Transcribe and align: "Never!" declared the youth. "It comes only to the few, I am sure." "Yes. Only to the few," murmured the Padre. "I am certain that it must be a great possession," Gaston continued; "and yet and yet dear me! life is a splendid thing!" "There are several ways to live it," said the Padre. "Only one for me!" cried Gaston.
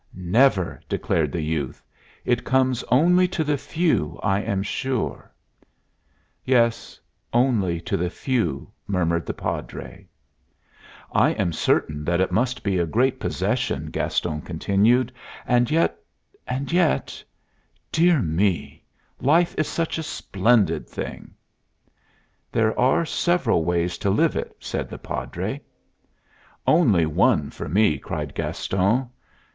"Never!" 0.15 0.81
declared 0.89 1.31
the 1.31 1.43
youth. 1.43 1.83
"It 2.25 2.43
comes 2.43 2.83
only 2.89 3.27
to 3.27 3.43
the 3.43 3.55
few, 3.55 4.19
I 4.23 4.41
am 4.41 4.63
sure." 4.63 5.31
"Yes. 6.43 6.99
Only 7.31 7.79
to 7.81 7.97
the 7.97 8.09
few," 8.09 8.71
murmured 8.87 9.27
the 9.27 9.35
Padre. 9.35 10.07
"I 11.13 11.33
am 11.33 11.53
certain 11.53 12.03
that 12.05 12.19
it 12.19 12.31
must 12.31 12.63
be 12.63 12.79
a 12.79 12.87
great 12.87 13.19
possession," 13.19 13.91
Gaston 13.91 14.41
continued; 14.41 15.11
"and 15.45 15.69
yet 15.69 15.99
and 16.47 16.71
yet 16.71 17.23
dear 17.91 18.23
me! 18.23 18.83
life 19.21 19.53
is 19.55 19.77
a 19.77 19.85
splendid 20.01 20.89
thing!" 20.89 21.35
"There 22.51 22.73
are 22.79 23.05
several 23.05 23.63
ways 23.63 23.99
to 23.99 24.09
live 24.09 24.35
it," 24.35 24.55
said 24.59 24.89
the 24.89 24.97
Padre. 24.97 25.61
"Only 26.65 27.05
one 27.05 27.51
for 27.51 27.69
me!" 27.69 27.99
cried 27.99 28.33
Gaston. 28.33 29.07